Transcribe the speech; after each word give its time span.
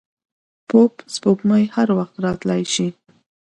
پوپ 0.67 0.93
سپوږمۍ 1.13 1.65
هر 1.75 1.87
وخت 1.97 2.15
راتلای 2.25 2.63
شي. 2.73 2.87